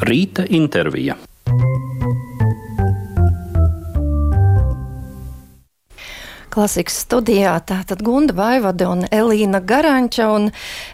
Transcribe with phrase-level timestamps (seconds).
[0.00, 1.14] Rīta intervija.
[6.52, 10.28] Klasikas studijā tātad Gunda Vaivade un Elīna Garanča.
[10.32, 10.50] Un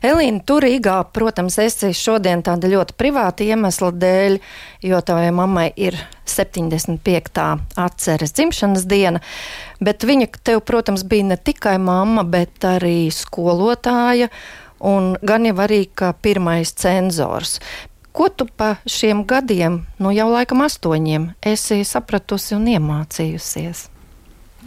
[0.07, 4.39] Elīna Turīgā, protams, esi šodien tāda ļoti privāta iemesla dēļ,
[4.87, 7.47] jo tavai mammai ir 75.
[7.75, 9.23] atceres dzimšanas diena.
[9.83, 14.31] Bet viņa tev, protams, bija ne tikai mamma, bet arī skolotāja
[14.83, 17.61] un gan jau arī kā pirmais cenzors.
[18.13, 23.87] Ko tu pa šiem gadiem, nu jau laikam astoņiem, esi sapratusi un iemācījusies?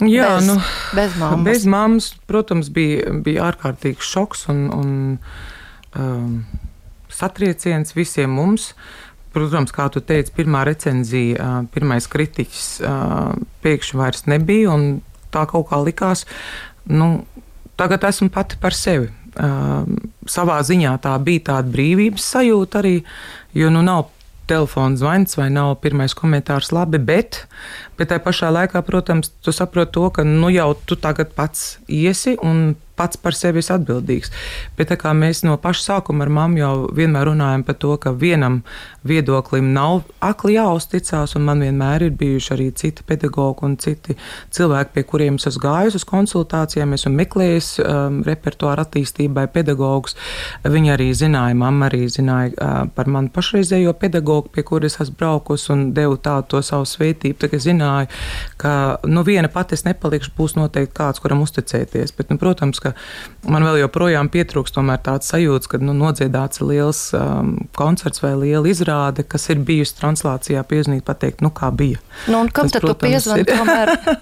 [0.02, 0.56] Jā, bez, nu,
[0.92, 1.44] bez mammas.
[1.46, 4.90] Bez mammas, protams, bija, bija ārkārtīgs šoks un, un
[5.96, 6.34] um,
[7.08, 8.72] satrieciens visiem mums.
[9.32, 13.32] Protams, kā tu teici, pirmā recenzija, uh, pirmais kritiķis uh,
[13.64, 15.00] pēkšņi vairs nebija, un
[15.32, 16.24] tā kaut kā likās,
[16.88, 17.24] nu,
[17.80, 19.10] tagad esmu pati par sevi.
[19.36, 19.84] Uh,
[20.24, 22.94] savā ziņā tā bija tāda brīvības sajūta arī,
[23.52, 24.06] jo nu nav
[24.48, 27.42] telefona zvans vai nav pirmais komentārs labi, bet
[27.96, 32.36] Bet tajā pašā laikā, protams, tu saproti to, ka nu jau tu tagad pats iesi
[32.44, 34.32] un pats par sevi esi atbildīgs.
[34.78, 38.62] Bet kā mēs no paša sākuma ar mammu jau vienmēr runājam par to, ka vienam
[39.06, 44.16] viedoklim nav akli jāuzticās, un man vienmēr ir bijuši arī citi pedagogi un citi
[44.56, 50.16] cilvēki, pie kuriem es esmu gājis uz konsultācijām, esmu meklējis um, repertuāru attīstībai pedagogus.
[50.64, 55.68] Viņi arī zināja, mamma arī zināja uh, par manu pašreizējo pedagogu, pie kuras esmu braukus
[55.72, 57.38] un devu tādu to savu svētību.
[57.44, 58.10] Tagad zināju,
[58.60, 58.72] ka
[59.06, 62.14] nu, viena pati es nepalikšu, būs noteikti kāds, kuram uzticēties.
[62.16, 67.54] Bet, nu, protams, ka man vēl joprojām pietrūkst tāds sajūts, ka nu, nodziedāts liels um,
[67.76, 72.00] koncerts vai liela izrāde, kas ir bijusi translācijā, piezīmēt, pateikt, nu, kā bija.
[72.26, 73.44] Nu, un kam Tas, tad tu piezvani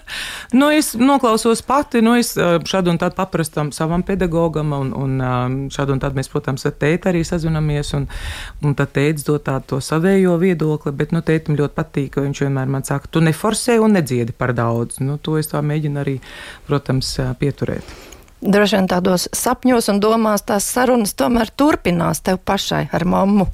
[0.59, 5.17] nu, es noklausos pati, nu, es uh, šādu un tādu paprastam savam pedagogam, un, un
[5.19, 8.07] um, šādu un tādu mēs, protams, ar tēti arī sazinamies, un,
[8.65, 12.45] un tad tētis dod tādu to savējo viedokli, bet, nu, tētim ļoti patīk, ka viņš
[12.45, 15.01] vienmēr man saka, tu neforsē un nedziedi par daudz.
[15.01, 16.19] Nu, to es tā mēģinu arī,
[16.69, 18.14] protams, pieturēt.
[18.45, 23.47] Droši vien tādos sapņos un domās tās sarunas tomēr turpinās tev pašai ar mammu.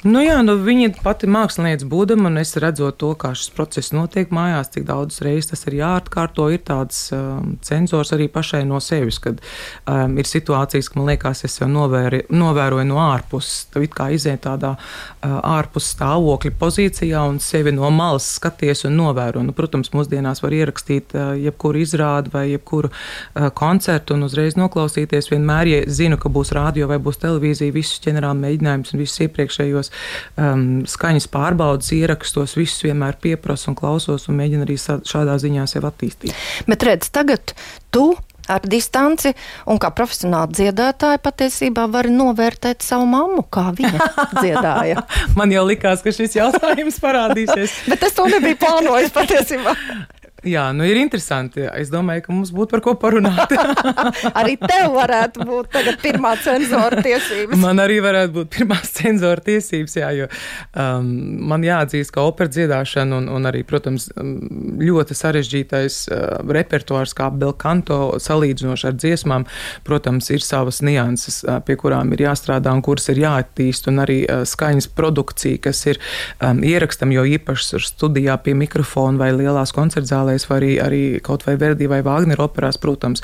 [0.00, 4.30] Nu jā, nu viņa pati mākslinieca būdama, un es redzot to, kā šis process notiek
[4.32, 9.18] mājās, cik daudzas reizes tas ir jāatkārto, ir tāds um, cenzors arī pašai no sevis,
[9.20, 9.42] kad
[9.84, 14.06] um, ir situācijas, ka man liekas, es jau novēri, novēroju no ārpuses, tu it kā
[14.16, 19.44] iziet tādā uh, ārpus stāvokļa pozīcijā un sevi no malas skaties un novēro.
[19.44, 25.28] Nu, protams, mūsdienās var ierakstīt uh, jebkuru izrādi vai jebkuru uh, koncertu un uzreiz noklausīties.
[25.34, 29.89] Vienmēr, ja zinu, ka būs rādio vai būs televīzija, visus ģenerāla mēģinājumus un visus iepriekšējos
[30.36, 35.86] um, skaņas pārbaudas ierakstos, visus vienmēr pieprasu un klausos un mēģinu arī šādā ziņā sev
[35.88, 36.34] attīstīt.
[36.70, 37.54] Bet redz, tagad
[37.94, 38.12] tu
[38.50, 39.32] ar distanci,
[39.70, 44.08] un kā profesionāla dziedātāja patiesībā var novērtēt savu mammu, kā viņa
[44.40, 45.04] dziedāja.
[45.38, 47.82] Man jau likās, ka šis jautājums parādīsies.
[47.92, 49.76] Bet es to nebiju plānojis patiesībā.
[50.46, 51.66] Jā, nu ir interesanti.
[51.76, 53.52] Es domāju, ka mums būtu par ko parunāt.
[54.40, 57.58] arī tev varētu būt pirmā cenzora tiesības.
[57.60, 60.28] Man arī varētu būt pirmās cenzora tiesības, jā, jo
[60.72, 61.10] um,
[61.50, 64.32] man jāatzīst, ka opera dziedāšana un, un arī, protams, um,
[64.80, 69.46] ļoti sarežģītais uh, repertuārs kā belkanto salīdzinoši ar dziesmām,
[69.84, 74.22] protams, ir savas nianses, uh, pie kurām ir jāstrādā un kuras ir jāattīst, un arī
[74.24, 76.00] uh, skaņas produkcija, kas ir
[76.40, 81.46] um, ierakstam, jo īpaši studijā pie mikrofona vai lielās koncertzālēs operālēs, vai arī, arī kaut
[81.46, 83.22] vai Verdi vai Vāgnera operās, protams,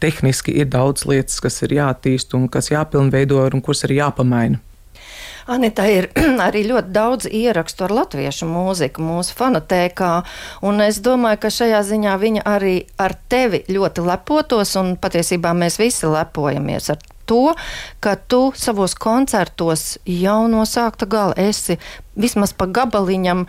[0.00, 4.60] tehniski ir daudz lietas, kas ir jāattīst un kas jāpilnveido un kuras ir jāpamaina.
[5.46, 6.10] Anita ir
[6.46, 10.22] arī ļoti daudz ierakstu ar latviešu mūziku mūsu fonotēkā,
[10.62, 15.80] un es domāju, ka šajā ziņā viņa arī ar tevi ļoti lepotos, un patiesībā mēs
[15.82, 17.54] visi lepojamies ar to,
[18.02, 21.78] ka tu savos koncertos jau no sākta gala esi
[22.16, 23.46] vismaz pa gabaliņam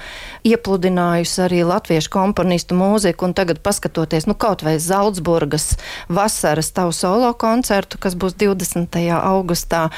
[0.47, 5.73] iepludinājusi arī latviešu komponistu mūziku, tagad paskatoties, nu, kaut vai Zaldzburgas
[6.07, 8.99] vasaras tavu solo koncertu, kas būs 20.
[9.19, 9.89] augustā,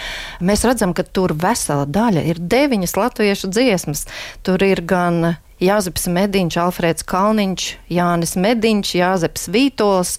[0.42, 4.06] mēs redzam, ka tur vesela daļa ir deviņas latviešu dziesmas.
[4.46, 10.18] Tur ir gan Jāzeps Mediņš, Alfrēds Kalniņš, Jānis Mediņš, Jāzeps Vītols.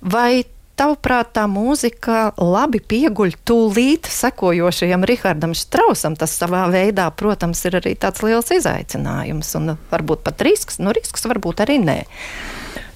[0.00, 0.44] Vai
[0.82, 6.16] tavuprāt, tā mūzika labi pieguļ tūlīt sekojošajam Rihardam Strausam?
[6.18, 10.80] Tas savā veidā, protams, ir arī tāds liels izaicinājums un varbūt pat risks.
[10.82, 12.00] Nu, risks varbūt arī nē.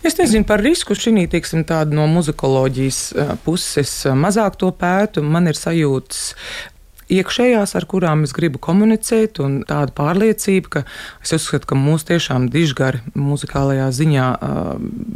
[0.07, 3.01] Es nezinu par risku šī teiksim, no muzikoloģijas
[3.43, 3.95] puses.
[4.15, 5.23] Mazāk to pētu.
[5.23, 6.37] Man ir sajūtas,
[7.13, 10.83] iekšējās, ar kurām es gribu komunicēt, un tāda pārliecība, ka
[11.23, 14.27] es uzskatu, ka mūsu tiešām dižgari muzikālajā ziņā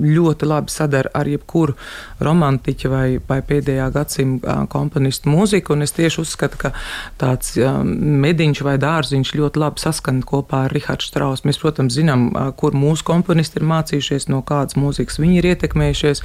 [0.01, 1.75] ļoti labi sadara ar jebkuru
[2.23, 6.73] romantiķu vai, vai pēdējā gadsimta komponistu mūziku, un es tieši uzskatu, ka
[7.21, 11.49] tāds mediņš vai dārziņš ļoti labi saskan kopā ar Rihardu Strausu.
[11.49, 16.23] Mēs, protams, zinām, kur mūsu komponisti ir mācījušies, no kādas mūzikas viņi ir ietekmējušies,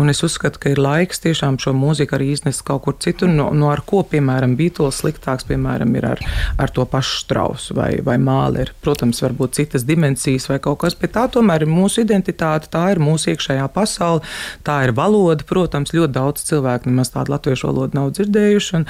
[0.00, 3.50] un es uzskatu, ka ir laiks tiešām šo mūziku arī iznest kaut kur citur, no,
[3.56, 6.22] no ar ko, piemēram, Beatles sliktāks, piemēram, ir ar,
[6.62, 8.74] ar to pašu strausu vai, vai māleri.
[8.84, 13.02] Protams, varbūt citas dimensijas vai kaut kas, bet tā tomēr ir mūsu identitāte, tā ir
[13.02, 14.24] mūsu iekšējā pasaule,
[14.66, 15.44] tā ir valoda.
[15.48, 18.82] Protams, ļoti daudz cilvēku nemaz tādu latviešu valodu nav dzirdējuši.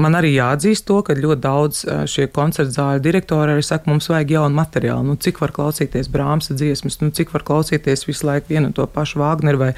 [0.00, 4.34] Man arī jāatzīst to, ka ļoti daudz šie koncertu zāļu direktori arī saka, mums vajag
[4.36, 5.06] jaunu materiālu.
[5.12, 8.86] Nu, cik var klausīties Brāmsa dziesmas, nu, cik var klausīties visu laiku vienu un to
[8.90, 9.70] pašu Vāgneru vai,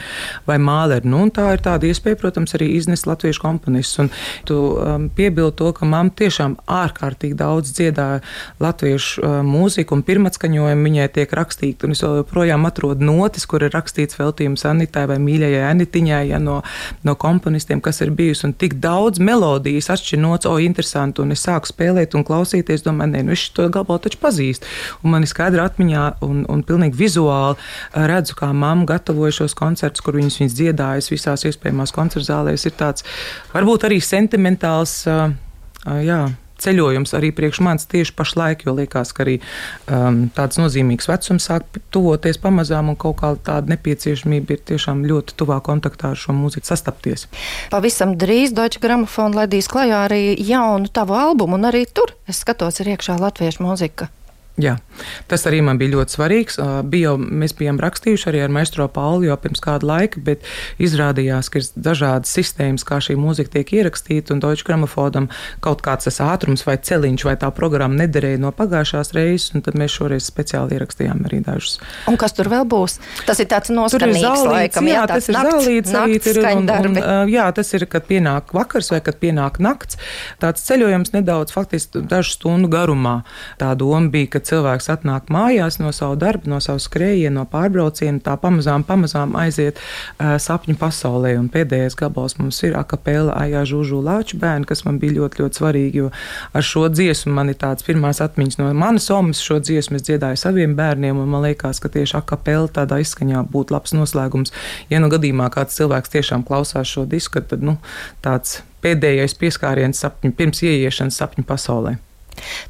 [0.48, 1.08] vai Māleru.
[1.12, 4.00] Nu, tā ir tāda iespēja, protams, arī iznest latviešu komponistus.
[4.04, 4.10] Un
[4.48, 8.20] tu um, piebildi to, ka mamma tiešām ārkārtīgi daudz dziedāja
[8.62, 11.90] latviešu uh, mūziku, un pirmatskaņojumi viņai tiek rakstīti.
[11.92, 16.60] Es joprojām atrodu notis, kur ir rakstīts veltījums Anitai vai mīļajai Anitiņai ja, no,
[17.06, 18.46] no komponistiem, kas ir bijusi.
[18.48, 21.24] Un tik daudz melodijas atšķirnots, o, interesanti.
[21.24, 24.70] Un es sāku spēlēt un klausīties, domāju, nē, nu es to gabalu taču pazīstu.
[25.02, 29.58] Un man ir skaidra atmiņā un, un pilnīgi vizuāli uh, redzu, kā mamma gatavoja šos
[29.58, 32.68] koncertus, kur viņas, viņas dziedājas visās iespējamās koncertu zālēs.
[32.70, 33.08] Ir tāds
[33.54, 35.00] varbūt arī sentimentāls.
[35.10, 35.32] Uh,
[35.84, 36.22] jā,
[36.62, 41.80] ceļojums arī priekš manis tieši pašlaik, jo liekas, ka arī um, tāds nozīmīgs vecums sāk
[41.94, 46.68] tuvoties pamazām un kaut kā tāda nepieciešamība ir tiešām ļoti tuvā kontaktā ar šo mūziku
[46.68, 47.26] sastapties.
[47.74, 52.82] Pavisam drīz Deutsche Gramofon ledīs klajā arī jaunu tavu albumu, un arī tur es skatos
[52.82, 54.10] ir iekšā latviešu mūzika.
[54.60, 54.76] Jā,
[55.30, 56.58] tas arī man bija ļoti svarīgs.
[56.92, 60.46] Bija, mēs bijām rakstījuši arī ar Maestro Pauli jau pirms kāda laika, bet
[60.82, 65.28] izrādījās, ka ir dažādas sistēmas, kā šī mūzika tiek ierakstīta, un Deutsche Gramofodam
[65.64, 69.78] kaut kāds tas ātrums vai celiņš vai tā programma nederēja no pagājušās reizes, un tad
[69.78, 71.78] mēs šoreiz speciāli ierakstījām arī dažus.
[72.10, 72.98] Un kas tur vēl būs?
[73.28, 77.00] Tas ir tāds zālīts, laikam, jā, jā tas ir zālīts, nakts ir, un, un,
[77.30, 79.98] jā, tas ir, kad pienāk vakars vai kad pienāk nakts.
[80.42, 83.20] Tāds ceļojums nedaudz faktiski dažu stundu garumā.
[83.60, 88.20] Tā doma bija, ka cilvēks atnāk mājās no savu darbu, no savu skrējienu, no pārbrauciena,
[88.24, 91.34] tā pamazām, pamazām aiziet uh, sapņu pasaulē.
[91.38, 95.60] Un pēdējais gabals mums ir akapela Aijā Žūžu Lāču bērni, kas man bija ļoti, ļoti
[95.60, 96.10] svarīgi, jo
[96.52, 99.42] ar šo dziesmu man ir tāds pirmās atmiņas no manas omas.
[99.42, 103.76] Šo dziesmu es dziedāju saviem bērniem, un man liekas, ka tieši akapela tādā izskaņā būtu
[103.76, 104.54] labs noslēgums.
[104.92, 107.78] Ja nu gadījumā kāds cilvēks tiešām klausās šo disku, tad nu,
[108.24, 111.98] tāds pēdējais pieskāriens sapņu, pirms ieiešanas sapņu pasaulē.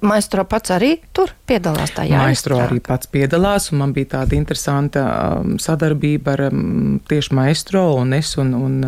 [0.03, 2.19] Maestro pats arī tur piedalās tajā.
[2.19, 5.05] Maestro arī pats piedalās, un man bija tāda interesanta
[5.41, 8.79] um, sadarbība ar um, tieši Maestro un es un, un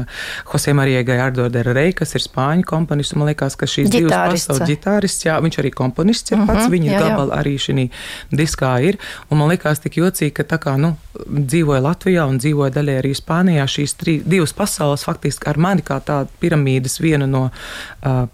[0.53, 3.17] Jose Marija Gajardo de Rey, kas ir spāņu komponists.
[3.19, 6.67] Man liekas, ka šīs divas pasaules ģitārists, jā, viņš arī komponists ir pats, uh mhm,
[6.67, 7.25] -huh, viņa jā, jā.
[7.39, 7.89] arī šī
[8.33, 8.99] diskā ir.
[9.31, 13.13] Un man liekas tik jocīgi, ka tā kā, nu, dzīvoja Latvijā un dzīvoja daļai arī
[13.15, 18.27] Spānijā, šīs trī, divas pasaules faktiski ar mani kā tādu piramīdas vienu no uh,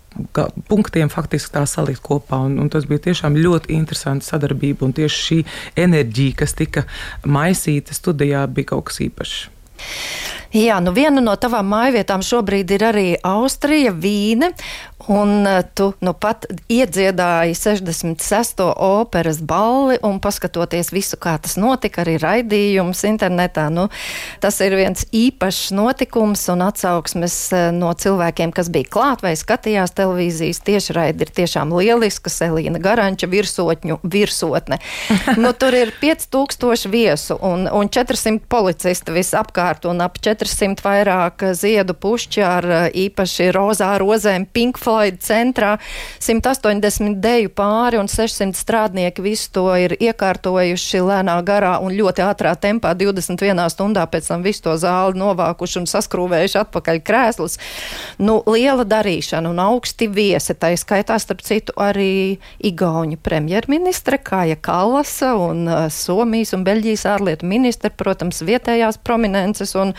[0.69, 2.43] punktiem faktiski tā salikt kopā.
[2.49, 4.87] Un, un tas bija tiešām ļoti interesanti sadarbība.
[4.87, 5.41] Un tieši šī
[5.87, 6.87] enerģija, kas tika
[7.25, 9.41] maisīta studijā, bija kaut kas īpašs.
[10.51, 14.51] Jā, nu viena no tavām mājvietām šobrīd ir arī Austrija, Vīne.
[15.09, 18.61] Un eh, tu nu pat iedziedāji 66.
[18.77, 23.89] operas balli, un paskatoties visu, kā tas notika, arī raidījums internetā, nu,
[24.43, 29.95] tas ir viens īpašs notikums un atsauksmes eh, no cilvēkiem, kas bija klāt vai skatījās
[29.97, 34.81] televīzijas tiešraidi, ir tiešām lieliska Selīna Garanča virsotņu virsotne.
[35.43, 41.97] nu, tur ir 5000 viesu un, un 400 policisti visapkārt un ap 400 vairāk ziedu
[41.97, 45.77] pušķi ar eh, īpaši rozā rozēm, pink Floyd centrā.
[46.19, 52.57] 180 deju pāri un 600 strādnieki visu to ir iekārtojuši lēnā garā un ļoti ātrā
[52.59, 57.55] tempā 21 stundā pēc tam visu to zāli novākuši un saskrūvējuši atpakaļ krēslus.
[58.19, 65.37] Nu, liela darīšana un augsti viesi, tā skaitā starp citu arī Igauņa premjerministre Kāja Kallasa
[65.39, 69.95] un uh, Somijas un Beļģijas ārlietu ministre, protams, vietējās prominences un,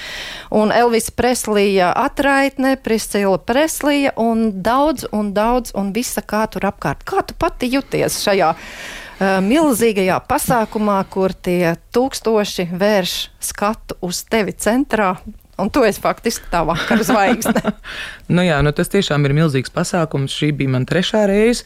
[0.52, 6.66] un Elvis Preslija atraitne, Priscila Preslija un daudz daudz un daudz un visa kā tur
[6.70, 7.06] apkārt.
[7.06, 13.16] Kā tu pati jūties šajā uh, milzīgajā pasākumā, kur tie tūkstoši vērš
[13.52, 15.14] skatu uz tevi centrā?
[15.62, 17.74] Un tu esi faktiski tā vakara zvaigzne.
[18.36, 20.34] nu jā, nu tas tiešām ir milzīgs pasākums.
[20.34, 21.66] Šī bija man trešā reize.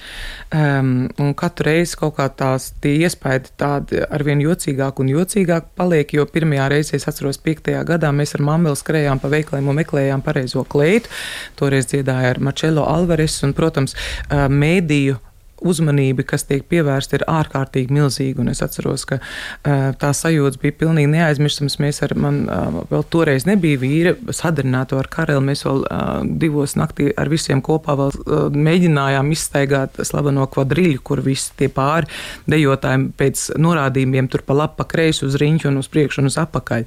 [0.51, 6.15] Um, un katru reizi kaut kā tās iespaidi tādi arvien jocīgāk un jocīgāk paliek.
[6.17, 10.25] Jo pirmajā reizē, es atceros, piektajā gadā mēs ar mammu skrējām pa veikaliem un meklējām
[10.25, 11.11] pareizo kleitu.
[11.59, 13.95] Toreiz dziedāja ar Marčelo Alvares un, protams,
[14.31, 15.21] mēdīju
[15.61, 18.43] uzmanība, kas tiek pievērsta, ir ārkārtīgi milzīga.
[18.43, 21.71] Un es atceros, ka uh, tā sajūta bija pilnīgi neaizmirstama.
[21.85, 25.43] Mēs ar mani uh, vēl toreiz nebija vīri, sadarināto ar Karelu.
[25.45, 31.23] Mēs vēl uh, divos naktī ar visiem kopā vēl, uh, mēģinājām izstaigāt slaveno kvadriļu, kur
[31.25, 32.09] visi tie pāri
[32.51, 36.37] dejotājiem pēc norādījumiem tur pa labi, pa kreisi uz riņķu un uz priekšu un uz
[36.41, 36.85] apakaļ.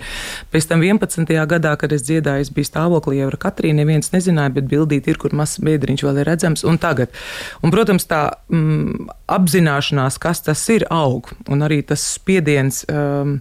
[0.53, 1.35] Pēc tam 11.
[1.51, 5.19] gadā, kad es dziedāju, es biju stāvoklī jau ar Katrīnu, neviens nezināja, bet bildīt ir,
[5.21, 6.65] kur mazs biedriņš vēl ir redzams.
[6.69, 7.13] Un tagad,
[7.63, 8.23] un, protams, tā
[8.59, 11.31] mm, apzināšanās, kas tas ir, aug.
[11.49, 13.39] Un arī tas spiediens um,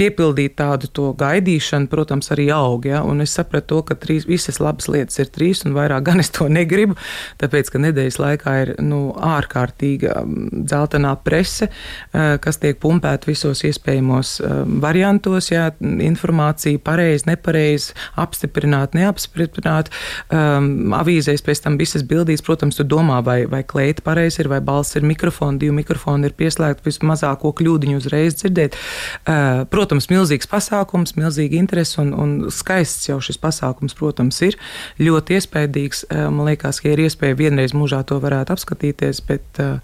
[0.00, 2.88] piepildīt tādu to gaidīšanu, protams, arī aug.
[2.88, 3.02] Ja?
[3.06, 6.32] Un es sapratu, to, ka trīs, visas labas lietas ir trīs, un vairāk gan es
[6.34, 6.96] to negribu.
[7.40, 14.34] Tāpēc, ka nedēļas laikā ir nu, ārkārtīga dzeltenā prese, uh, kas tiek pumpēta visos iespējamos
[14.42, 15.50] um, variantos.
[15.52, 15.68] Ja?
[15.80, 19.92] Informācija pareizi, nepareizi, apstiprināt, neapstiprināt.
[20.32, 24.62] Um, avīzēs pēc tam visas bildīs, protams, tu domā, vai, vai kleita pareizi ir, vai
[24.64, 28.78] balss ir mikrofons, divi mikrofoni ir pieslēgti, vismazāko kļūdiņu uzreiz dzirdēt.
[29.20, 34.54] Uh, protams, protams, milzīgs pasākums, milzīga interese un, un skaists jau šis pasākums, protams, ir
[35.02, 36.04] ļoti iespaidīgs.
[36.06, 39.80] Eh, man liekas, ka ir iespēja vienreiz mūžā to varētu apskatīties, bet uh,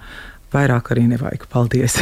[0.55, 1.49] vairāk arī nevajag.
[1.51, 1.99] Paldies!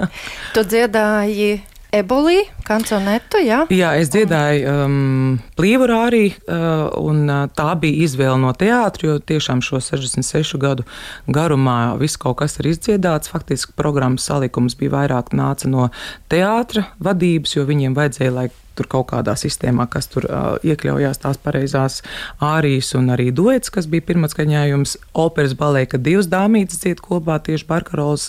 [0.54, 1.62] tu dziedāji
[1.96, 3.62] Ebolī, kanconetu, jā?
[3.72, 9.16] Jā, es dziedāju um, plīvurā arī, uh, un uh, tā bija izvēle no teātra, jo
[9.22, 10.84] tiešām šo 66 gadu
[11.32, 13.32] garumā viss kaut kas ir izdziedāts.
[13.32, 15.88] Faktiski programmas salikums bija vairāk nāca no
[16.32, 21.40] teātra vadības, jo viņiem vajadzēja, lai tur kaut kādā sistēmā, kas tur uh, iekļaujās tās
[21.40, 22.02] pareizās
[22.44, 27.68] ārijas un arī duets, kas bija pirmatskaņājums operas balē, kad divas dāmītes dzied kopā tieši
[27.70, 28.28] Barkarolas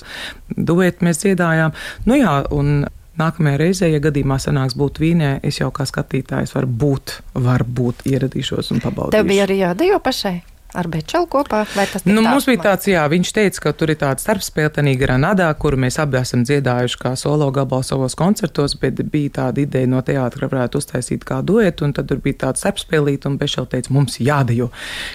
[0.56, 1.76] duetu mēs dziedājām.
[2.08, 7.16] Nu jā, un Nākamajā reizē, ja gadījumā sanāks būt vīnē, es jau kā skatītājs varbūt,
[7.48, 9.18] varbūt ieradīšos un pabaudīšu.
[9.18, 10.36] Tev bija arī jādejo pašai
[10.76, 11.64] ar Bečelu kopā?
[12.08, 15.80] Nu, mums bija tāds, jā, viņš teica, ka tur ir tāds starpspēle tenī Granadā, kuru
[15.80, 20.46] mēs abi esam dziedājuši kā solo gabalu savos koncertos, bet bija tāda ideja no teātra,
[20.46, 24.20] ka varētu uztaisīt kā duetu, un tad tur bija tāds starpspēlīt, un Bečela teica, mums
[24.24, 24.70] jādejo.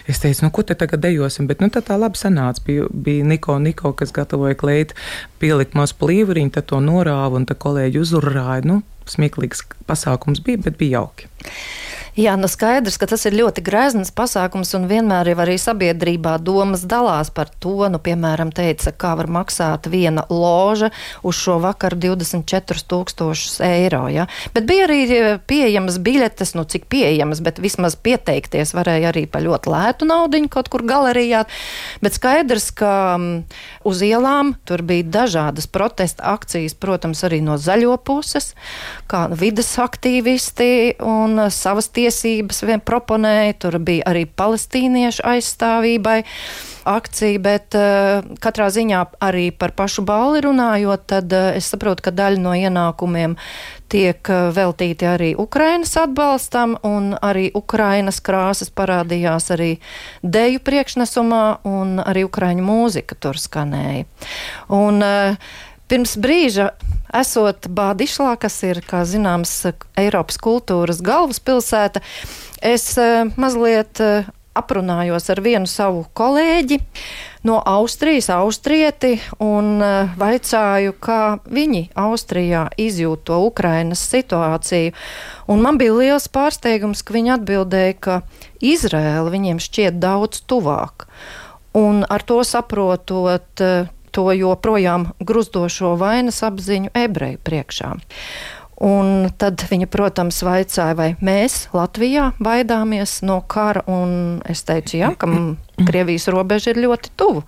[0.09, 2.65] Es teicu, nu, ko te tagad dejosim, bet, nu, tā tā labi sanāca.
[2.67, 4.97] Bija, bija Niko, Niko, kas gatavoja kleitu,
[5.43, 8.65] pielikt mazu plīvuriņu, tad to norāva, un tad kolēģi uzurāja.
[8.69, 11.31] Nu, smieklīgs pasākums bija, bet bija jauki.
[12.13, 16.83] Jā, nu skaidrs, ka tas ir ļoti grezns pasākums, un vienmēr jau arī sabiedrībā domas
[16.85, 17.87] dalās par to.
[17.89, 20.91] Nu, piemēram, teica, kā var maksāt viena loža
[21.25, 24.03] uz šo vakaru 24,000 eiro.
[24.13, 24.27] Ja?
[24.53, 29.47] Bet bija arī e, pieejamas biļetes, nu cik pieejamas, bet vismaz pieteikties varēja arī par
[29.49, 31.47] ļoti lētu naudu kaut kur galerijā.
[32.05, 32.93] Bet skaidrs, ka
[33.89, 38.53] uz ielām tur bija dažādas protesta akcijas, protams, arī no zaļo puses,
[39.11, 46.21] kā vidas aktīvisti un savas tiesības vien proponēja, tur bija arī palestīniešu aizstāvībai
[46.89, 52.15] akcija, bet uh, katrā ziņā arī par pašu balli runājot, tad uh, es saprotu, ka
[52.15, 53.37] daļa no ienākumiem
[53.93, 59.73] tiek uh, veltīti arī Ukrainas atbalstam, un arī Ukrainas krāsas parādījās arī
[60.23, 64.09] deju priekšnesumā, un arī Ukraiņu mūzika tur skanēja.
[64.73, 65.61] Un, uh,
[65.93, 66.71] Pirms brīža,
[67.13, 69.51] esot Bādišlā, kas ir, kā zināms,
[70.01, 72.01] Eiropas kultūras galvaspilsēta,
[72.65, 76.81] es eh, mazliet eh, aprunājos ar vienu savu kolēģi
[77.45, 84.97] no Austrijas, austrieti, un eh, vaicāju, kā viņi Austrijā izjūt to Ukrainas situāciju.
[85.53, 88.21] Un man bija liels pārsteigums, ka viņi atbildēja, ka
[88.65, 91.11] Izraēla viņiem šķiet daudz tuvāk.
[91.77, 93.69] Un ar to saprotot
[94.13, 97.95] to joprojām gruzdošo vainas apziņu ebreju priekšā.
[98.83, 103.85] Un tad viņa, protams, vaicāja, vai mēs Latvijā baidāmies no kara,
[104.51, 105.29] es teicu, jā, ka
[105.87, 107.45] Krievijas robeža ir ļoti tuvu.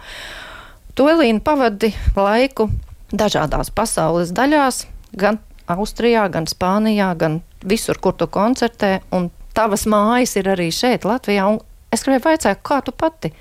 [0.94, 2.68] To Elīna pavadi laiku
[3.10, 4.84] dažādās pasaules daļās,
[5.18, 11.06] gan Austrijā, gan Spānijā, gan visur, kur tu koncertē, un tavas mājas ir arī šeit,
[11.08, 11.48] Latvijā.
[11.50, 11.58] Un
[11.90, 13.32] es gribēju vaicāt, kā tu pati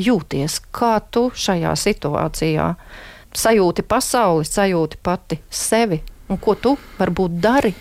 [0.00, 2.68] jūties, kā tu šajā situācijā
[3.34, 7.74] sajūti pasauli, sajūti pati sevi un ko tu varbūt dari.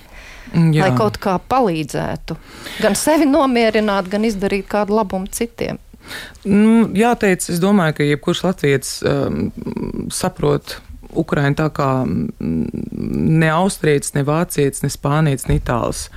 [0.54, 0.84] Jā.
[0.84, 2.36] Lai kaut kā palīdzētu,
[2.84, 5.80] gan sevi nomierināt, gan izdarīt kādu labumu citiem.
[6.46, 9.48] Nu, jāteic, es domāju, ka jebkurš latviečs um,
[10.14, 10.76] saprot
[11.20, 11.90] Ukraina tā kā
[12.40, 16.08] ne austrietis, ne vācietis, ne spānietis, ne itālis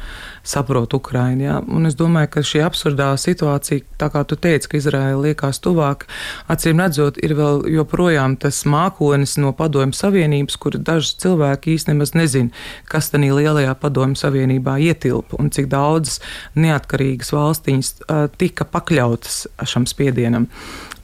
[0.46, 1.42] saprot Ukrainu.
[1.42, 1.58] Ja?
[1.66, 6.06] Un es domāju, ka šī absurdā situācija, tā kā tu teici, ka Izraela liekas tuvāk,
[6.52, 12.14] acīm redzot, ir vēl joprojām tas mākonis no Padomju Savienības, kur daži cilvēki īstenībā nemaz
[12.14, 12.52] nezina,
[12.90, 16.20] kas tajā lielajā Padomju Savienībā ietilpa un cik daudzas
[16.54, 17.94] neatkarīgas valstiņas
[18.36, 20.50] tika pakļautas šam spiedienam.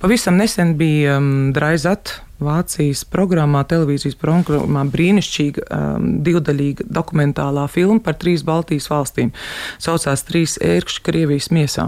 [0.03, 8.17] Pavisam nesen bija um, Draizat Vācijas programmā, televīzijas programmā brīnišķīga um, divdaļīga dokumentālā filma par
[8.19, 9.31] trīs Baltijas valstīm.
[9.79, 11.85] Saucās Trīs ērkšķi Krievijas miesā.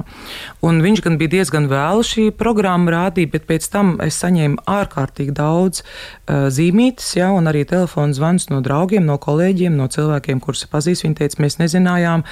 [0.62, 5.34] Un viņš gan bija diezgan vēlu šī programma rādīja, bet pēc tam es saņēmu ārkārtīgi
[5.34, 10.68] daudz uh, zīmītes, ja, un arī telefonu zvans no draugiem, no kolēģiem, no cilvēkiem, kurus
[10.70, 11.02] pazīst.
[11.02, 12.22] Viņi teica, mēs nezinājām,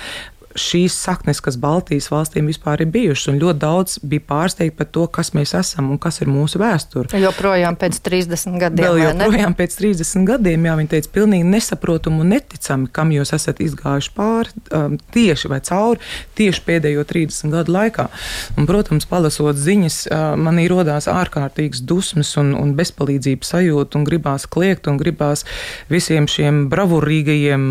[0.59, 5.07] šīs saknes, kas Baltijas valstīm vispār ir bijušas, un ļoti daudz bija pārsteigti par to,
[5.13, 7.11] kas mēs esam un kas ir mūsu vēsture.
[7.23, 8.85] Joprojām pēc 30 gadiem.
[8.87, 13.63] Vēl joprojām pēc 30 gadiem, jā, viņi teica, pilnīgi nesaprotami un neticami, kam jūs esat
[13.65, 16.03] izgājuši pāri um, tieši vai cauri
[16.39, 18.09] tieši pēdējo 30 gadu laikā.
[18.57, 24.07] Un, protams, palasot ziņas, uh, man ir rodās ārkārtīgas dusmas un, un bezpalīdzības sajūta, un
[24.09, 25.45] gribās kliegt, un gribās
[25.93, 27.67] visiem šiem bravurīgajiem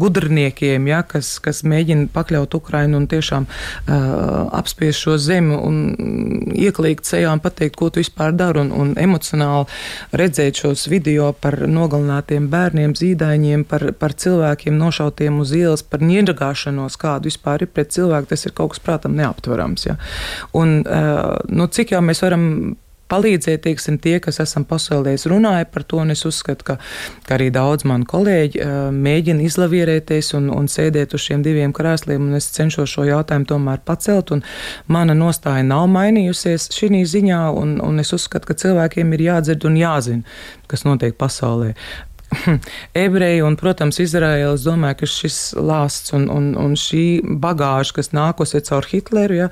[0.00, 7.04] gudrniekiem, ja, kas, kas mēģina pakļaut Ukrainu un tiešām uh, apspiest šo zemi un ieklīgt
[7.08, 9.68] sejā un pateikt, ko tu vispār dari, un, un emocionāli
[10.16, 16.98] redzēt šos video par nogalinātiem bērniem, zīdaiņiem, par, par cilvēkiem nošautiem uz ielas, par niedrgāšanos,
[17.00, 19.88] kādu vispār ir pret cilvēku, tas ir kaut kas, prātam, neaptverams.
[19.90, 19.98] Ja.
[20.56, 22.48] Un, uh, nu, cik jau mēs varam
[23.10, 26.76] palīdzēt, tieksim, tie, kas esam pasaulēs runāja par to, un es uzskatu, ka,
[27.26, 32.30] ka arī daudz mani kolēģi uh, mēģina izlavierēties un, un sēdēt uz šiem diviem krēsliem,
[32.30, 34.32] un es cenšos šo jautājumu tomēr pacelt,
[34.86, 39.78] mana nostāja nav mainījusies šī ziņā, un, un es uzskatu, ka cilvēkiem ir jādzird un
[39.80, 40.36] jāzina,
[40.70, 41.74] kas notiek pasaulē.
[43.04, 44.54] ebreji un, protams, Izraēla.
[44.54, 47.04] Es domāju, ka šis lāsts un, un, un šī
[47.42, 49.48] bagāža, kas nākusi caur Hitleru, ja,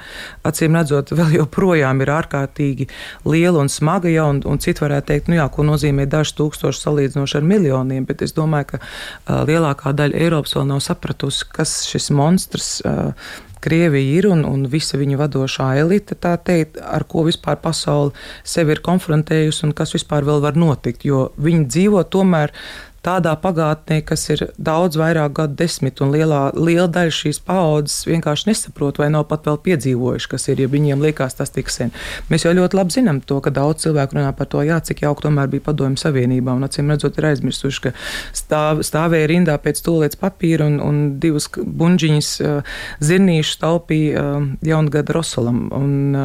[0.49, 2.89] acīm redzot, vēl joprojām ir ārkārtīgi
[3.29, 4.11] liela un smaga.
[4.13, 8.09] Ja, un, un citi varētu teikt, nu jā, ko nozīmē daži tūkstoši salīdzinoši ar miljoniem,
[8.09, 12.75] bet es domāju, ka uh, lielākā daļa Eiropas vēl nav sapratusi, kas šis monstrs.
[12.87, 18.11] Uh, Krievija ir un, un visa viņa vadošā elite, tā teikt, ar ko vispār pasaule
[18.45, 22.55] sevi ir konfrontējusi un kas vispār vēl var notikt, jo viņi dzīvo tomēr
[23.03, 28.49] tādā pagātnē, kas ir daudz vairāk gadu desmit, un lielā, liela daļa šīs paaudzes vienkārši
[28.51, 31.91] nesaprot vai nav pat vēl piedzīvojuši, kas ir, ja viņiem liekas tas tik sen.
[32.31, 35.27] Mēs jau ļoti labi zinām to, ka daudz cilvēku runā par to, jā, cik jauki
[35.27, 37.95] tomēr bija padomju savienībā, un acīm redzot ir aizmirsuši, ka
[38.39, 42.31] stāv, stāvēja rindā pēc tūlēts papīra un, un divas bunģiņas
[43.03, 44.29] zirnīšu taupīja
[44.67, 45.67] jaungada Rosolam.
[45.75, 46.17] Un,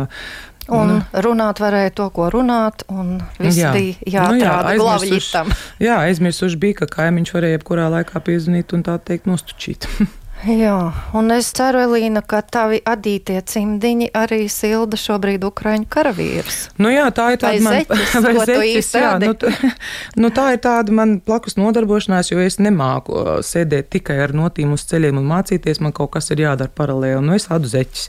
[0.68, 1.00] Un nu.
[1.24, 3.72] runāt varēja to, ko runāt, un viss jā.
[3.72, 5.52] bija jāatrāda nu, glavļitam.
[5.84, 9.88] Jā, aizmirsuši bija, ka kaimiņš varēja jebkurā laikā piezvanīt un tā teikt nostučīt.
[10.46, 16.60] Jā, un es ceru, Elīna, ka tavi adītie cimdiņi arī silda šobrīd Ukraiņu karavīrus.
[16.78, 19.34] Nu jā, tā ir tāda man, zeķis, zeķis, jā, nu,
[20.22, 24.76] nu, tā ir tāda man plakus nodarbošanās, jo es nemāku uh, sēdēt tikai ar notīm
[24.76, 28.06] uz ceļiem un mācīties, man kaut kas ir jādara paralēli, nu es ādu zeķis,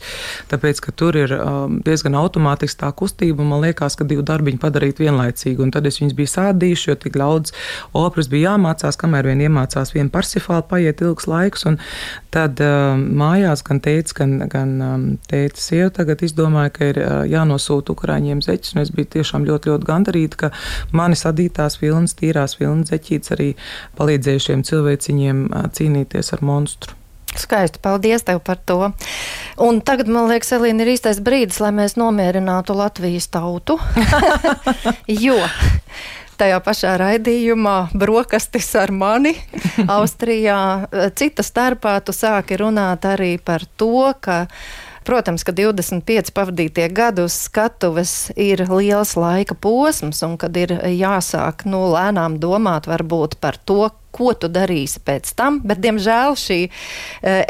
[0.53, 4.61] tāpēc, ka tur ir um, diezgan automātiski tā kustība, un man liekas, ka divu darbiņu
[4.67, 7.57] padarīt vienlaicīgi, un tad es viņus biju sādījuši, jo tik daudz
[7.97, 11.81] opras bija jāmācās, kamēr vien iemācās vienu parsifālu, paiet ilgs laiks, un
[12.35, 17.23] Tad uh, mājās gan teica, gan, gan um, tēta sieva tagad izdomāja, ka ir uh,
[17.29, 20.53] jānosūta ukrāņiem zeķis, un es biju tiešām ļoti, ļoti gandarīta, ka
[20.93, 23.49] manis adītās vilnas, tīrās vilnas zeķītes arī
[23.97, 26.99] palīdzēja šiem cilvēciņiem uh, cīnīties ar monstru.
[27.39, 28.91] Skaisti, paldies tev par to.
[29.63, 33.77] Un tagad, man liekas, Elīna, ir īstais brīdis, lai mēs nomierinātu Latvijas tautu.
[35.27, 35.37] jo
[36.39, 39.35] tajā pašā raidījumā brokastis ar mani
[39.99, 40.59] Austrijā.
[41.19, 44.45] Cita starpā tu sāki runāt arī par to, ka
[45.09, 51.65] Protams, ka 25 pavadītie gadi uz skatuves ir liels laika posms, un kad ir jāsāk
[51.65, 56.71] nu, lēnām domāt varbūt par to, ko tu darīsi pēc tam, bet, diemžēl, šī e,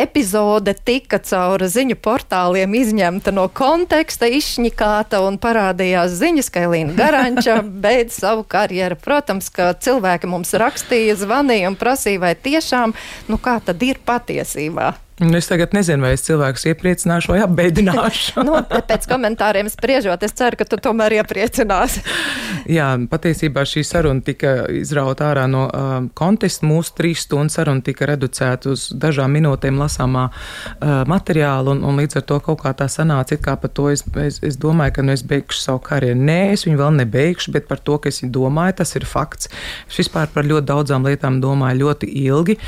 [0.03, 7.61] epizode tika caur ziņu portāliem izņemta no konteksta, izšņikāta un parādījās ziņas, ka Elīna Garanča
[7.85, 8.99] beidz savu karjeru.
[9.03, 12.97] Protams, ka cilvēki mums rakstīja, zvanīja un prasīja, vai tiešām,
[13.29, 14.95] nu kā tad ir patiesībā.
[15.19, 18.39] Nu, es tagad nezinu, vai es cilvēkus iepriecināšu vai apbeidināšu.
[18.47, 18.55] nu,
[18.87, 22.05] pēc komentāriem spriežot, es ceru, ka tu tomēr iepriecināsi.
[22.69, 26.67] Jā, patiesībā šī saruna tika izrauta ārā no uh, konteksta.
[26.69, 32.21] Mūsu trīs stundu saruna tika reducēta uz dažām minūtēm lasāmā uh, materiāla, un, un līdz
[32.21, 35.15] ar to kaut kā tā sanāca, kā par to es, es, es domāju, ka nu,
[35.17, 36.21] es beigšu savu karjeru.
[36.29, 39.49] Nē, es viņu vēl nebeigšu, bet par to, ka es viņu domāju, tas ir fakts.
[39.89, 42.59] Es vispār par ļoti daudzām lietām domāju ļoti ilgi.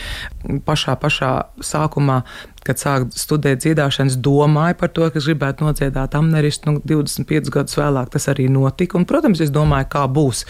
[0.65, 2.23] Pašā, pašā sākumā
[2.71, 6.71] kad sāku studēt dziedāšanas, domāju par to, ka gribētu nodziedāt amneristu.
[6.71, 8.99] Nu, 25 gadus vēlāk tas arī notika.
[8.99, 10.45] Un, protams, es domāju, kā būs,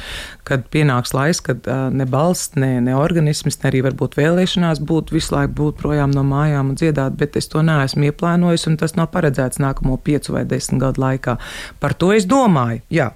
[0.48, 5.14] kad pienāks laiks, kad uh, ne balsts, ne, ne organisms, ne arī varbūt vēlēšanās būt
[5.16, 8.96] visu laiku būt projām no mājām un dziedāt, bet es to neesmu ieplānojis un tas
[8.98, 11.38] nav paredzēts nākamo piecu vai desmit gadu laikā.
[11.80, 12.84] Par to es domāju.
[12.92, 13.12] Jā.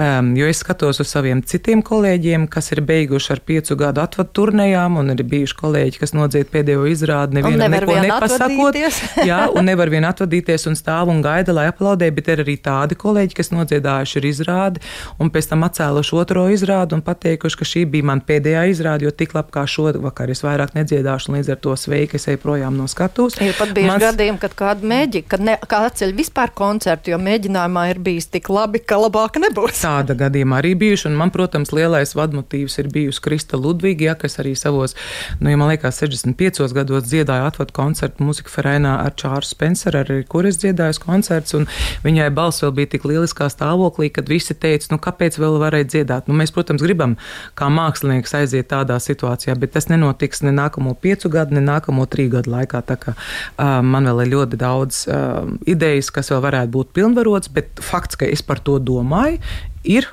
[0.00, 4.30] Um, jo es skatos uz saviem citiem kolēģiem, kas ir beiguši ar piecu gadu atvadu
[4.38, 8.78] turnējām, un ir bijuši kolēģi, kas nodzied pēdējo izrādi, nevienam neko nepasakot.
[9.30, 12.96] jā, un nevar vien atvadīties un stāv un gaida, lai aplaudē, bet ir arī tādi
[12.96, 14.84] kolēģi, kas nodziedājuši ir izrādi,
[15.20, 19.12] un pēc tam atcēluši otro izrādi un pateikuši, ka šī bija man pēdējā izrāde, jo
[19.12, 22.80] tik labi kā šovakar es vairāk nedziedāšu, un līdz ar to sveiki es eju projām
[22.80, 23.36] no skatuves.
[23.44, 24.06] Ir pat bijuši Mans...
[24.06, 28.48] gadījumi, kad kāda mēģina, kad ne, kā atceļ vispār koncertu, jo mēģinājumā ir bijis tik
[28.48, 31.08] labi, ka labāk nebūs tāda gadījuma arī bijuši.
[31.10, 34.96] Un man, protams, lielais vadmotīvs ir bijusi Krista Ludviga, ja, kas arī savos,
[35.40, 40.20] nu, ja man liekas, 65 gados dziedāja atvadu koncertu muzika ferēnā ar Čārsu Spenceru, arī
[40.30, 41.56] kur es dziedāju koncerts.
[42.04, 46.30] Viņai balss vēl bija tik lieliskā stāvoklī, kad visi teica, nu, kāpēc vēl varēja dziedāt.
[46.30, 47.16] Nu, mēs, protams, gribam
[47.58, 52.30] kā mākslinieks aiziet tādā situācijā, bet tas nenotiks ne nākamo piecu gadu, ne nākamo trīs
[52.32, 52.82] gadu laikā.
[52.86, 57.52] Tā kā uh, man vēl ir ļoti daudz uh, idejas, kas vēl varētu būt pilnvarots,
[57.54, 59.40] bet fakts, ka es par to domāju,
[59.84, 60.08] ir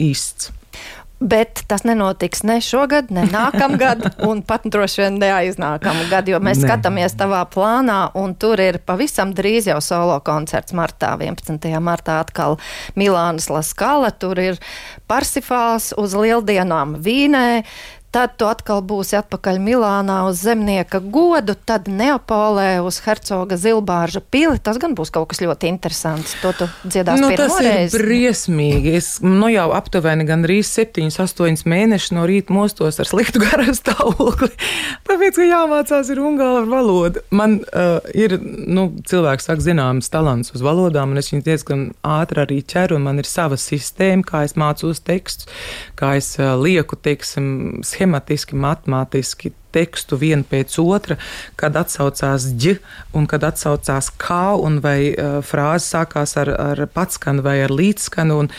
[0.00, 0.52] īsts.
[1.20, 6.62] Bet tas nenotiks ne šogad, ne nākamgad, un pat droši vien neaiznākamā gada, jo mēs
[6.62, 6.64] ne.
[6.64, 11.68] skatāmies tavā plānā, un tur ir pavisam drīz jau solo koncerts martā, 11.
[11.84, 12.56] martā atkal
[12.96, 14.62] Milānas Laskala, tur ir
[15.12, 17.66] Parsifāls uz lieldienām Vīnē,
[18.10, 24.58] Tad tu atkal būsi atpakaļ Milānā uz zemnieka godu, tad Neapolē uz hercoga zilbārža pili.
[24.58, 26.32] Tas gan būs kaut kas ļoti interesants.
[26.42, 27.94] To tu dziedāsi nu, tas reizi.
[27.94, 28.94] ir briesmīgi.
[28.98, 34.50] Es nu, jau aptuveni gandrīz 7, 8 mēnešus no rīta mostos ar sliktu garu stāvokli.
[35.06, 37.22] Tāpēc, ka jāmācās ir ungāra valoda.
[37.30, 42.42] Man uh, ir, nu, cilvēks saka, zināms talants uz valodām, un es viņu diezgan ātri
[42.42, 45.46] arī ķeru, un man ir sava sistēma, kā es mācos tekstus,
[45.94, 51.16] kā es uh, lieku, teiksim, schematiski, matemātiski tekstu vienu pēc otra,
[51.60, 52.78] kad atsaucās ģi
[53.14, 58.40] un kad atsaucās kā, un vai uh, frāze sākās ar, ar patskanu vai ar līdzskanu.
[58.40, 58.50] Un,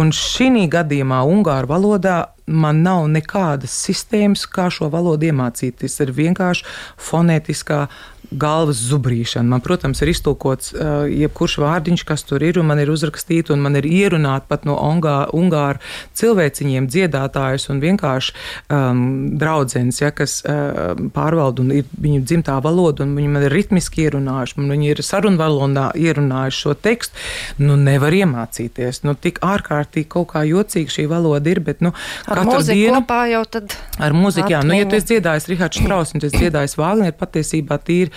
[0.00, 6.00] un šī gadījumā Ungāru valodā man nav nekādas sistēmas, kā šo valodu iemācīties.
[6.02, 6.66] Ir vienkārši
[7.08, 7.86] fonētiskā
[8.30, 9.48] galvas zubrīšana.
[9.54, 13.62] Man, protams, ir iztulkots uh, jebkurš vārdiņš, kas tur ir, un man ir uzrakstīts, un
[13.64, 15.82] man ir ierunāti pat no ungā, ungāru
[16.18, 18.34] cilvēciņiem dziedātājus un vienkārši
[18.74, 19.02] um,
[19.40, 24.06] draudzenes, ja, kas uh, pārvalda un ir viņu dzimtā valoda, un viņi man ir ritmiski
[24.06, 27.26] ierunājuši, un viņi ir sarunvalodā ierunājuši šo tekstu.
[27.62, 29.02] Nu, nevar iemācīties.
[29.06, 31.92] Nu, tik ārkārtīgi kaut kā jocīgi šī valoda ir, bet nu,
[32.26, 33.76] ar katru dienu kopā jau tad.
[34.02, 34.62] Ar mūziku, jā.
[34.66, 38.12] Nu, ja tu esi dziedājis Rihards Strauss un tu esi dziedājis Vāgner, patiesībā tīri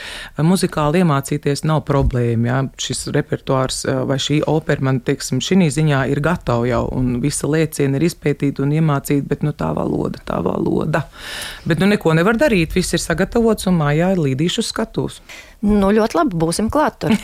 [0.46, 2.50] muzikāli iemācīties nav problēma.
[2.50, 2.60] Jā.
[2.90, 8.00] Šis repertuārs vai šī opera man, teiksim, šī ziņā ir gatava jau, un visa lieciena
[8.00, 11.06] ir izpētīta un iemācīta, bet nu, tā valoda, tā valoda.
[11.68, 15.22] Bet nu, neko nevar darīt, viss ir sagatavots un mājā ir līdīšu skatus.
[15.60, 17.12] Nu, ļoti labi, būsim klāt tur.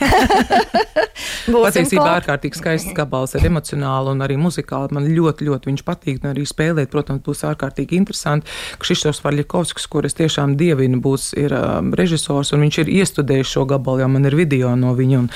[1.46, 4.92] Patiesībā ārkārtīgi skaists gabals ar emocionālu un arī muzikāli.
[4.98, 8.52] Man ļoti, ļoti viņš patīk, un arī spēlēt, protams, būs ārkārtīgi interesanti.
[8.82, 13.64] Kšištofs Varļakovskis, kur es tiešām dievinu, būs ir um, režisors, un viņš ir iestudējis šo
[13.72, 15.32] gabalu, jo man ir video no viņa, un,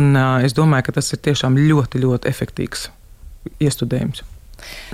[0.00, 2.88] un uh, es domāju, ka tas ir tiešām ļoti, ļoti efektīvs
[3.60, 4.37] iestudējums.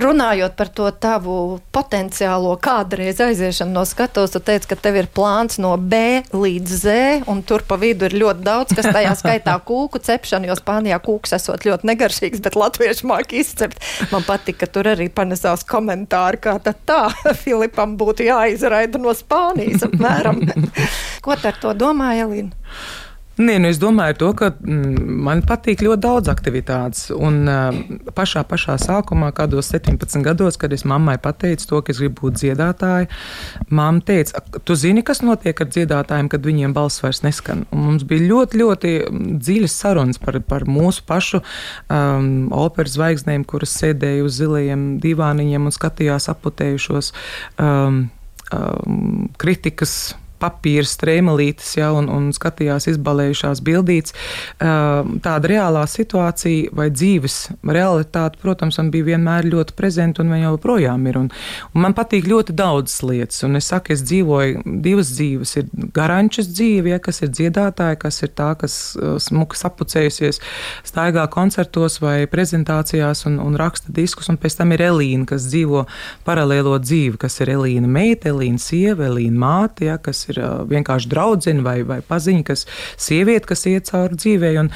[0.01, 1.35] Runājot par to tavu
[1.75, 6.95] potenciālo kādreiz aiziešanu no skatuves, tu teici, ka tev ir plāns no B līdz Z,
[7.31, 11.35] un tur pa vidu ir ļoti daudz, kas tajā skaitā kūku cepšana, jo Spānijā kūks
[11.39, 13.81] esot ļoti negaršīgs, bet latvieši māk izcept.
[14.11, 17.01] Man patīk, ka tur arī panesās komentāri, kā tad tā
[17.45, 20.43] Filipam būtu jāizraida no Spānijas apmēram.
[21.25, 22.53] Ko tu ar to domā, Elīna?
[23.35, 27.09] Nē, nu es domāju, to, ka mm, man patīk ļoti daudz aktivitātes.
[27.11, 27.43] Un
[28.15, 32.39] pašā, pašā sākumā, kādos 17 gados, kad es mammai pateicu to, ka es gribu būt
[32.39, 33.09] dziedātāja,
[33.67, 37.67] mamma teica, tu zini, kas notiek ar dziedātājiem, kad viņiem balss vairs neskan.
[37.75, 38.95] Un mums bija ļoti, ļoti
[39.43, 45.75] dziļas sarunas par, par mūsu pašu um, operas zvaigznēm, kuras sēdēja uz zilajiem divāniņiem un
[45.75, 47.11] skatījās aputējušos
[47.59, 48.05] um,
[48.55, 54.15] um, kritikas papīra strēmelītes, ja, un, un skatījās izbalējušās bildītes.
[54.59, 61.07] Tāda reālā situācija vai dzīves realitāte, protams, man bija vienmēr ļoti prezenta un viņa joprojām
[61.09, 61.19] ir.
[61.23, 61.29] Un,
[61.73, 65.55] un man patīk ļoti daudzas lietas, un es saku, es dzīvoju divas dzīves.
[65.59, 68.77] Ir garančas dzīve, ja, kas ir dziedātāja, kas ir tā, kas
[69.25, 70.41] smuki sapucējusies,
[70.85, 75.85] staigā koncertos vai prezentācijās un, un raksta diskus, un pēc tam ir Elīna, kas dzīvo
[76.27, 81.11] paralēlo dzīvi, kas ir Elīna meita, Elīna sieva, Elīna māte, ja, kas ir uh, vienkārši
[81.11, 82.65] draudzene vai, vai paziņa, kas
[83.01, 84.53] sieviete, kas iet cauri dzīvē.
[84.61, 84.71] Un,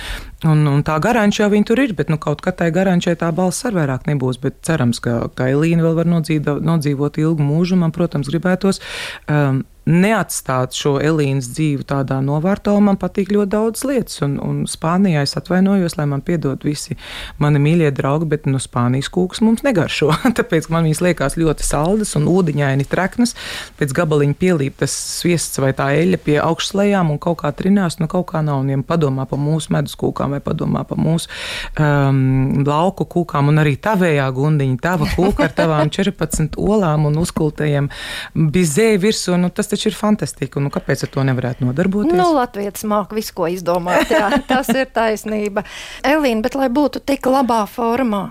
[0.49, 3.65] un, un tā garančija jau tur ir, bet nu, kaut kā tai garančijai tā balss
[3.67, 4.41] ar vairāk nebūs.
[4.43, 7.79] Bet cerams, ka, ka Elīna vēl var nodzīvot, nodzīvot ilgu mūžu.
[7.79, 8.81] Man, protams, gribētos.
[9.27, 12.75] Um, neatstāt šo Elīnas dzīvi tādā novārtā.
[12.83, 16.97] Man patīk ļoti daudz lietas, un, un Spānijā es atvainojos, lai man piedod visi
[17.41, 20.11] mani mīļie draugi, bet no Spānijas kūks mums negaršo.
[20.39, 23.35] Tāpēc man viņas liekas ļoti saldas un ūdeņaini treknas.
[23.79, 28.09] Pēc gabaliņa pielīp tas sviests vai tā eļļa pie augšslējām un kaut kā trinās, nu
[28.11, 28.61] kaut kā nav.
[28.63, 31.31] Un, ja padomā par mūsu medus kūkām vai padomā par mūsu
[31.79, 37.89] um, lauku kūkām un arī tavējā gundiņa, tava kūka ar tavām 14 olām un uzkultajiem
[38.35, 40.61] bizē virsū, nu tas taču ir fantastika.
[40.63, 42.15] Nu, kāpēc ar to nevarētu nodarboties?
[42.17, 44.11] Nu, Latvijas māca visu, ko izdomāt.
[44.13, 45.65] Jā, tas ir taisnība.
[46.05, 48.29] Elīna, bet lai būtu tik labā formā,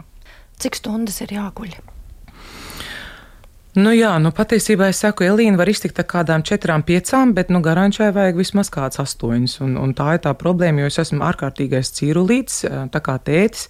[0.62, 1.78] cik stundas ir jāguļ?
[3.78, 7.60] Nu jā, nu patiesībā es saku, Elīna var iztikt ar kādām četrām, piecām, bet nu
[7.62, 9.58] garančai vajag vismaz kāds astoņus.
[9.62, 13.68] Un, un tā ir tā problēma, jo es esmu ārkārtīgais cīrulīts, tā kā tētis.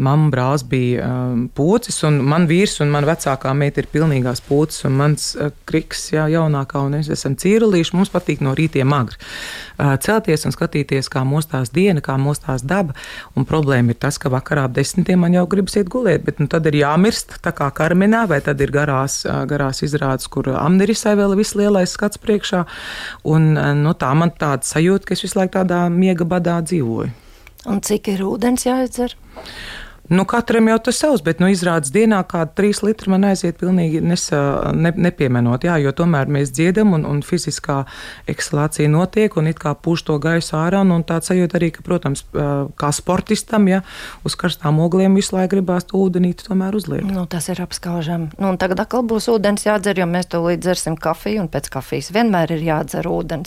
[0.00, 4.86] Mamma brālis bija um, pūcis, un man vīrs un man vecākā meita ir pilnīgās pūcis,
[4.88, 7.96] un mans uh, kriks, jā, jaunākā, un es esmu cīrulīši.
[7.98, 12.96] Mums patīk no rītiem agri uh, celties un skatīties, kā mostās diena, kā mostās daba.
[13.36, 16.48] Un problēma ir tas, ka vakarā ap desmitiem man jau gribas iet gulēt, bet nu,
[16.48, 19.20] tad ir jāmirst tā kā karmenā, vai tad ir garās.
[19.28, 22.64] Uh, garās izrādes, kur Amnerisai vēl ir vislielais skats priekšā.
[23.28, 27.10] Un, nu, tā man tāda sajūta, ka es visu laiku tādā miega badā dzīvoju.
[27.68, 29.12] Un cik ir ūdens jāizdzer?
[30.10, 34.00] Nu, katram jau tas savs, bet nu, izrādās dienā kāda trīs litri man aiziet pilnīgi
[34.02, 34.40] nesa,
[34.74, 35.62] ne, nepiemenot.
[35.68, 37.84] Jā, jo tomēr mēs dziedam un, un fiziskā
[38.30, 40.82] ekselācija notiek un it kā pūš to gaisu ārā.
[40.82, 43.84] Un, un tāds sajūta arī, ka, protams, kā sportistam, ja
[44.26, 47.06] uz karstām ogliem visu laiku gribās to ūdenīti tomēr uzliekt.
[47.06, 48.32] Nu, tas ir apskaužami.
[48.42, 52.10] Nu, tagad atkal būs ūdens jādzer, jo mēs to līdz dzersim kafiju un pēc kafijas
[52.18, 53.46] vienmēr ir jādzer ūdens.